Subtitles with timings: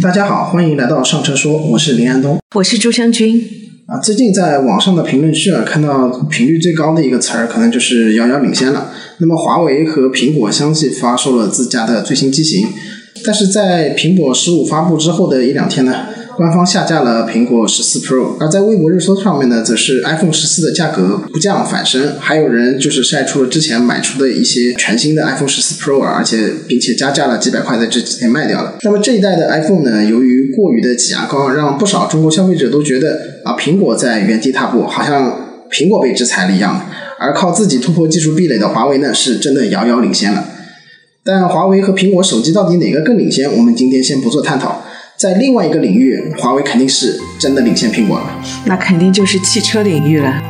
[0.00, 3.42] 大家好，欢迎来到上车说，我是林安东，我是朱湘军。
[3.86, 8.92] 啊，最近在网上的评论区啊，看到频率最高的一个词儿，可能就是遥遥领先了。
[9.18, 12.68] 那么，华为和苹果相继发售了自家的最新机型，
[13.24, 16.06] 但是在苹果十五发布之后的一两天呢？
[16.38, 28.76] 官方下架了苹果十四 Pro，而在微博热搜上面呢，则是 iPhone 十四的价格不降反升，还有人就是晒出了之前买出的一些全新的 iPhone 十四 Pro，啊而且并且加价了几百块，在这几天卖掉了。
[28.82, 36.86] 那么这一代的 iPhone 呢，由于过于的挤牙膏，让不少中国消费者都觉得啊，苹果在原地踏步，好像苹果被制裁了一样。
[37.18, 40.44] 而靠自己突破技术壁垒的华为呢，是真的遥遥领先了。
[41.24, 43.52] 但华为和苹果手机到底哪个更领先？
[43.52, 44.84] 我们今天先不做探讨。
[45.18, 48.40] 在另外一个领域，华为肯定是真的领先苹果了。
[48.66, 50.40] 那肯定就是汽车领域了。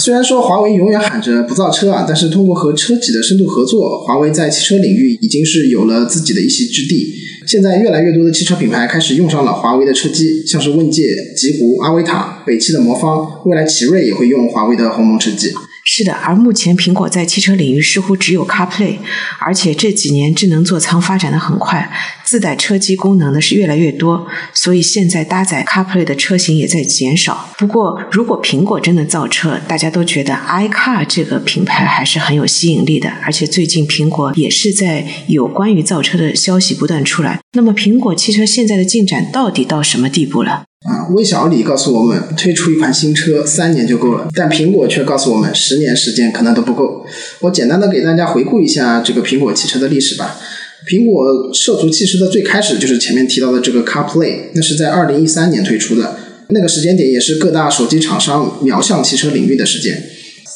[0.00, 7.12] 虽然说华为永远喊着不造车啊，但是通过和车企的深度合作，华为在汽车领域已经是有了自己的一席之地。
[7.46, 11.02] 现在越来越多的汽车品牌开始用上了华为的车机，像是问界、
[11.36, 15.52] 极狐、阿维塔、北汽的魔方，未来奇瑞也会用华为的鸿蒙车机。
[15.94, 18.96] 是的，而目前苹果在汽车领域似乎只有 CarPlay，
[19.38, 21.92] 而且这几年智能座舱发展的很快，
[22.24, 27.50] 自带车机功能的是越来越多，所以现在搭载 CarPlay 的车型也在减少。
[27.58, 37.40] 不过，如果苹果真的造车，大家都觉得 iCar 这个品牌还是很有吸引力的，而且最近苹果也是在有关于造车的消息不断出来。
[37.52, 40.64] 那么，苹果汽车现在的进展到底到什么地步了？
[40.84, 47.06] 啊，魏小李告诉我们，推出一款新车三年就够了，但苹果却告诉我们，十年时间可能都不够。
[47.40, 50.40] 我简单的给大家回顾一下这个苹果汽车的历史吧。
[50.84, 56.16] 苹果涉足汽车的最开始就是前面提到的这个 CarPlay，那是在二零一三年推出的，
[56.48, 60.02] 那个时间点也是各大手机厂商瞄向汽车领域的时间。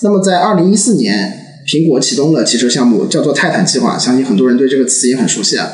[0.02, 5.70] 那么在二零一四年，苹果启动了汽车项目，叫做泰坦计划，相信很多人对这个词也很熟悉啊。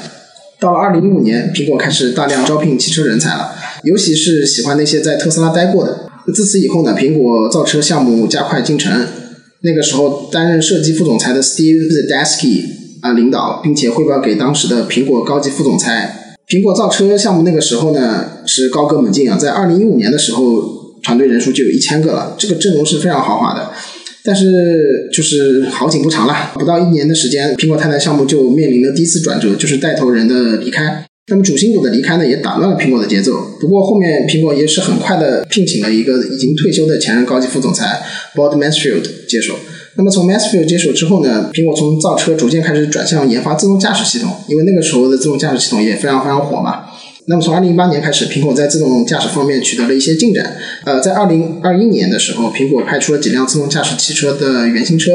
[0.60, 3.54] 到了二零一五年，苹果开始大量招聘汽车人才了。
[3.84, 6.10] 尤其是喜欢那些在特斯拉待过的。
[6.32, 8.92] 自此以后呢，苹果造车项目加快进程。
[9.62, 12.64] 那个时候，担任设计副总裁的 Steve Zdesky
[13.00, 16.36] 啊领导，并且汇报给当时的苹果高级副总裁。
[16.48, 23.70] 苹果造车项目那个时候呢是高歌猛进啊，在二零一五年的时候，团队人数就有一千个了，这个阵容是非常豪华的。
[24.24, 31.04] 但是就是好景不长了，不到一年的时间，苹果太太项目就面临了第一次转折，就是带头人的离开。
[31.28, 33.32] 那么主心骨的离开呢，也打乱了苹果的节奏。
[33.60, 38.02] 不过后面苹果也是很快的聘请了一个已经退休的前任高级副总裁
[38.34, 39.54] Bob Mansfield 接手。
[39.96, 46.86] 那么从 Mansfield 接手之后呢，苹果从造车逐渐开始转向研发自动驾驶系统，因为那个时候的自动驾驶系统也非常非常火嘛。
[47.26, 50.56] 那么从2018年开始，苹果在自动驾驶方面取得了一些进展。
[50.84, 55.12] 呃，在2021年的时候，苹果派出了几辆自动驾驶汽车的原型车，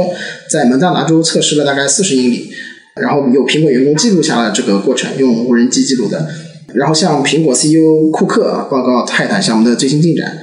[0.49, 2.49] 在蒙大拿州测试了大概40英里。
[3.01, 6.27] 然后有苹果员工记录下了这个过程，用无人机记录的。
[6.73, 10.37] 然后向苹果 CEO 库克报告泰坦项目的最新进展。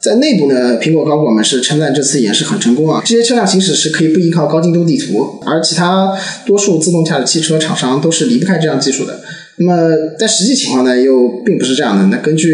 [0.00, 9.20] 在内部呢，苹果高管们是称赞这次演示很成功啊，这些车辆行驶是可以不依靠高精度地图，而其他多数自动驾驶汽车厂商都是离不开这样技术的。
[9.56, 9.88] 那么
[10.18, 12.14] 在实际情况呢，又并不是这样的。
[12.14, 12.50] 那根据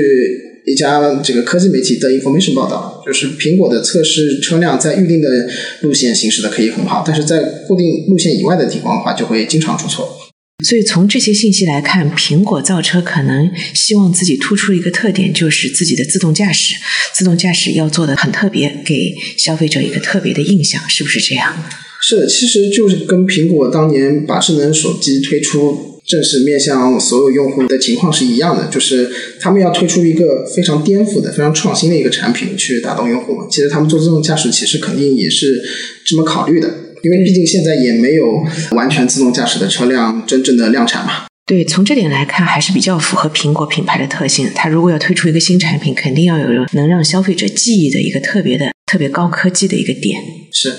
[0.71, 5.29] 一家这个科技媒体的 information 报道，就是苹果的测试车辆在预定的
[5.81, 10.17] 路线行驶的可以很好，但是在固定路线以外的地方的话，就会经常出错。
[10.65, 16.75] 所以从这些信息来看，苹果造车可能希望自己突出一个特点，就是自己的自动驾驶。
[17.15, 21.55] 自动驾驶要做的很特别，给消费者一个特别的印象，是不是这样？
[22.03, 26.00] 是，其实就是跟苹果当年把智能手机推出。
[26.11, 29.09] 正式面向所有用户的情况是一样的，就是
[29.41, 33.47] 他们要推出一个非常颠覆的、非常创新的一个产品去打动用户。
[33.49, 35.63] 其实他们做自动驾驶其实肯定也是
[36.05, 36.69] 这么考虑的，
[37.05, 41.27] 因为毕竟现在也没有完全自动驾驶的车辆真正的量产嘛。
[41.47, 44.51] 对，从这点来看还是比较符合苹果品牌的特性。
[44.55, 50.21] 它如果要推出一个新产品，肯定要有能让消费者记忆的一个特别的、特别高科技的一个点。
[50.53, 50.75] 是。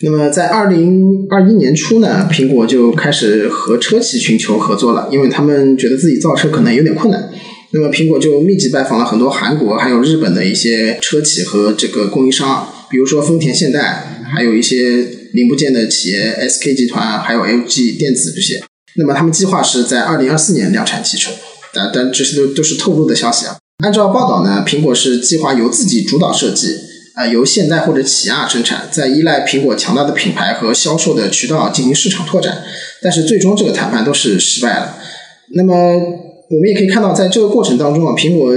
[0.00, 7.28] 那么在二零二一年初呢，苹果就开始和车企寻求合作了，因为他们觉得自己造车可能有点困难。
[7.72, 18.62] 那么苹果就密集拜访了很多韩国还有日本的一些车企和这个供应商，比如说丰田、现代，还有一些零部件的企业 SK 集团，还有 LG 电子这些。
[18.96, 21.32] 那么他们计划是在二零二四年量产汽车，
[21.74, 23.56] 但但这些都都是透露的消息啊。
[23.84, 26.87] 按照报道呢，苹果是计划由自己主导设计。
[27.18, 32.62] 啊，由现代或者起亚生产，在依赖苹果强大的品牌和销售的渠道进行市场拓展，
[33.02, 34.96] 但是最终这个谈判都是失败了。
[35.54, 35.74] 那么
[36.48, 38.54] 我们也可以看到，在这个过程当中啊，苹果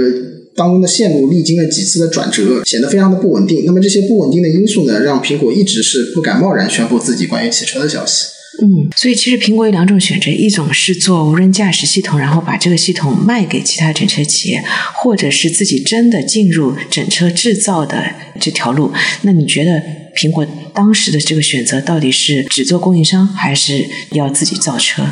[0.54, 3.64] 当中的线路历经了几次的转折，显得非常的不稳定。
[3.66, 8.26] 那么这些不稳定的因素呢，让苹果一直是不敢贸然宣布自己关于汽车的消息。
[8.64, 14.62] 嗯，所以其实苹果有两种选择，一种是做无人驾驶系统，然后把这个系统卖给其他整车企业，
[14.94, 18.92] 或者是自己真的进入整车制造的这条路。
[19.22, 19.82] 那你觉得
[20.14, 25.04] 苹果当时的这个选择到底是只做供应商，还是要自己造车？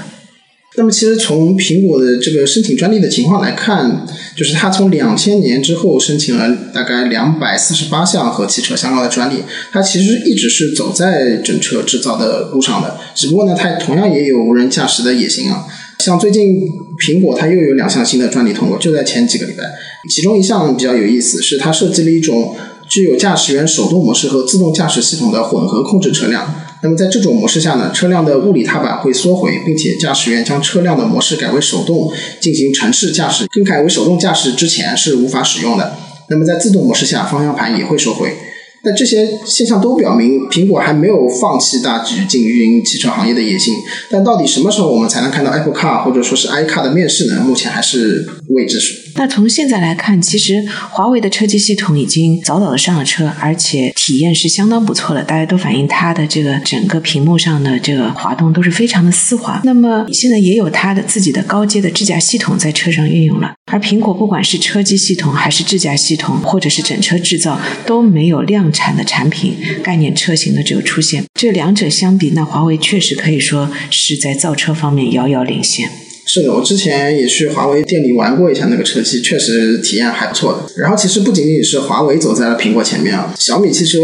[0.77, 4.07] 那么，其实从苹果的这个申请专利的情况来看，
[4.37, 12.97] 就是它从两千年之后申请了大概两百四十八项和汽车相关的专利，它其实一直是走在整车制造的路上的。
[13.17, 15.67] 只不过呢，它同样也有无人驾驶的野心啊。
[15.99, 16.61] 像最近
[16.99, 19.65] 苹果它又有两项新的专利通过，就在前几个礼拜。
[20.09, 22.55] 其中一项比较有意思，是它设计了一种
[22.89, 26.55] 具有驾驶员手动模式和自动驾驶系统的混合控制车辆。
[26.83, 32.11] 那么在这种模式下呢，车辆的物理踏板会缩回，并且驾驶员将车辆的模式改为手动
[32.41, 33.47] 进行城市驾驶。
[33.51, 35.95] 更改为手动驾驶之前是无法使用的。
[36.29, 38.35] 那么在自动模式下，方向盘也会收回。
[38.83, 43.75] 那这些现象都表明，苹果还没有放弃大举进军汽车行业的野心。
[44.11, 47.43] 但到底什么时候我们才能看到 Apple Car 或者说是 iCar 的面世呢？
[47.47, 48.95] 目前还是未知数。
[49.15, 55.23] 那从现在来看，其实华为的车机系统已经早早的上了车，而且体验是相当不错的。
[55.23, 59.61] 大家都反映它的这个整个屏幕上的这个滑动都是非常的丝滑。
[59.65, 63.53] 那么现在也有它的自己的高阶的智驾系统在车上运用了。
[63.71, 71.25] 而苹果不管是车机系统还是智驾系统，或者是整车制造，都没有量产的产品概念车型的这个出现。
[71.35, 75.91] 这两者相比，那华为确实可以说是在造车方面遥遥领先。
[76.33, 80.81] 是的，我之前也去华为店里玩过一下那个车机，确实体验还不错的。
[80.81, 83.99] 然后其实不仅仅是华为走在了苹果前面啊，小米汽车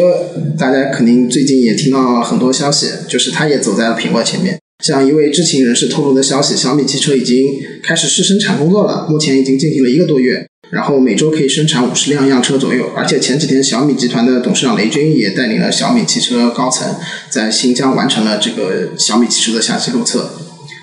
[0.58, 4.58] 大家肯定最近也听到很多消息，就是它也走在了苹果前面。
[4.84, 7.46] 像一位知情人士透露的消息，小米汽车已经
[7.84, 12.90] 开始试生产工作了，目前已经进行了一个多月，然后每周可以生产五十辆样车左右。
[12.96, 16.96] 而且前几天小米集团的董事长雷军也带领了小米汽车高层
[17.30, 20.28] 在新疆完成了这个小米汽车的详细路测。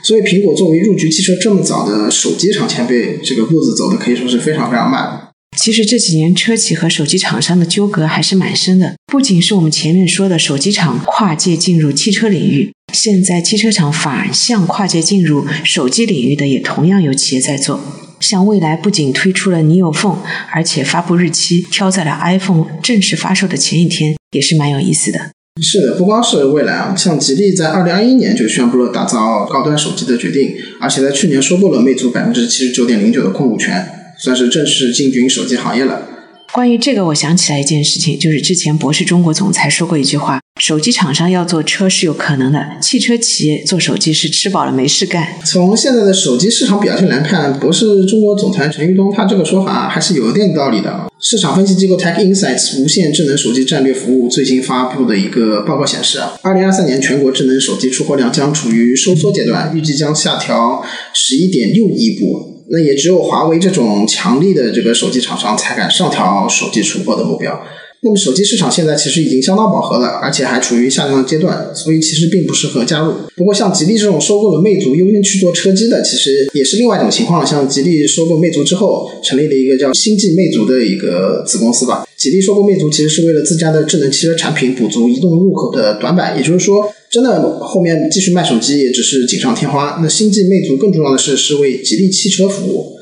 [0.03, 5.29] 所以，苹果作为入局汽车这么早的手机厂前辈，这个步子走的可以说是非常非常慢。
[5.57, 17.79] 其实这几年车企和手机厂商的纠葛还是蛮深的，不仅是我们前面说的手机厂跨界进入汽车领域，现在汽车厂反向跨界进入手机领域的也同样有企业在做。
[18.19, 20.17] 像蔚来不仅推出了 Neo Phone，
[20.51, 25.31] 而且发布日期挑在了 iPhone 正式发售的前一天，也是蛮有意思的。
[25.61, 36.09] 是的，不光是蔚来啊，像吉利在二零二一年就宣布了打造高端手机的决定，而且在去年收购了魅族百分之七十九点零九的控股权，算是正式进军手机行业了。
[36.53, 45.29] 关于这个，我想起来一件事情，就是之前博士中国总裁说过一句话：手机厂商要做车是有可能的，汽车企业做手机是吃饱了没事干。
[45.43, 51.11] 从现在的手机市场表现来看，博士中国总裁陈玉东他这个说法还是有一点道理的。
[51.19, 60.85] 市场分析机构 Tech Insights 无线智能手机战略服务最新发布的一个报告显示啊，二零二三年全国智能手机出货量将处于收缩阶段，预计将下调
[61.15, 62.52] 十一点六亿部。
[62.73, 67.63] 那也只有华为这种强力的这个手机厂商才敢上调手机出货的目标。
[68.01, 73.13] 那么手机市场现在其实已经相当饱和了，而且还处于下降阶段，所以其实并不适合加入。
[73.35, 77.45] 不过像吉利这种收购了魅族优先去做车机的，其实也是另外一种情况。
[77.45, 82.05] 像吉利收购魅族之后，成立了一个叫星际魅族的一个子公司吧。
[82.23, 89.99] 吉利收购魅族其实是为了自家的智能汽车产品补足移动入口的短板，也就是说，真的后面继续卖手机也只是锦上添花。
[90.01, 92.95] 那星际魅族更重要的是是为吉利汽车服务。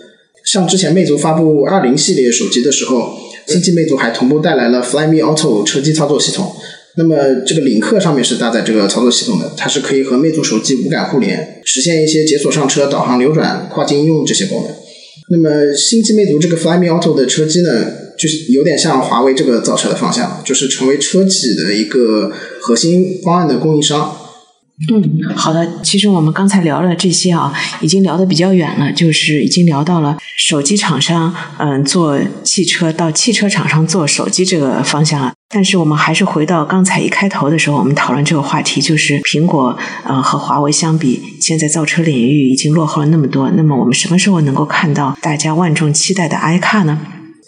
[0.43, 3.19] 像之前魅族发布二零系列手机的时候。
[3.47, 6.53] 星际魅族还同步带来了 Flyme Auto 车机操作系统，
[6.95, 14.71] 那么这个领克上面是搭载这个操作系统的，它是可以和魅族手机无感互联，实现一些解锁上车、导航流转、跨境应用这些功能。
[15.31, 17.87] 那么星际魅族这个 Flyme Auto 的车机呢，
[18.21, 24.15] 就是有点像华为这个造车的方向，就是成为车企的一个核心方案的供应商。
[24.91, 25.67] 嗯，好的。
[25.83, 35.33] 其实我们刚才聊了这些啊，已经聊得比较远了，就是已经聊到了手机厂商嗯做汽车到汽车厂商做手机这个方向了。
[35.53, 43.51] 但是我们还是回到刚才一开头的时候，我们讨论这个话题，就是苹果呃和华为相比，现在造车领域已经落后了那么多。
[43.51, 46.99] 那么我们什么时候能够看到大家万众期待的 iCar 呢？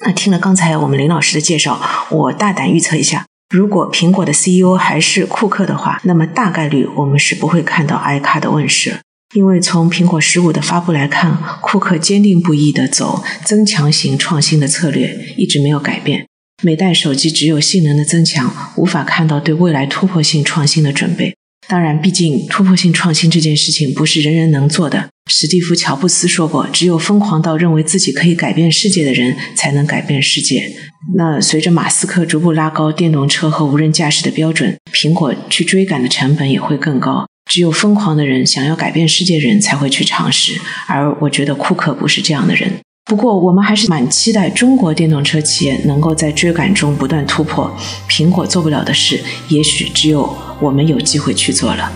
[0.06, 3.26] 那听了刚才我们林老师的介绍，我大胆预测一下。
[3.50, 9.00] 如果苹果的 CEO 还是库克的话，那么大概率我们是不会看到 iCar 的问世，
[9.36, 16.26] 因为从苹果十五的发布来看，库克坚定不移地走增强型创新的策略，一直没有改变。
[16.62, 21.36] 每代手机只有性能的增强，无法看到对未来突破性创新的准备。
[21.68, 25.10] 当然，毕竟突破性创新这件事情不是人人能做的。
[25.30, 30.74] 史蒂夫·乔布斯说过：“只有疯狂到认为自己可以改变世界的人，才能改变世界。”
[31.16, 37.26] 那随着马斯克逐步拉高电动车和无人驾驶的标准，苹果去追赶的成本也会更高。
[37.50, 42.70] 只有疯狂的人、想要改变世界人才会去尝试，而我觉得库克不是这样的人。
[43.06, 47.76] 不过，我们还是蛮期待中国电动车企业能够在追赶中不断突破。
[48.10, 51.92] 苹果做不了的事，也许只有我们有机会去做了。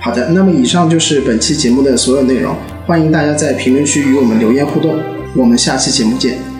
[0.00, 2.54] 好的，那么以上就是本期节目的所有内容，
[2.86, 4.96] 欢迎大家在评论区与我们留言互动，
[5.34, 6.51] 我们下期节目见。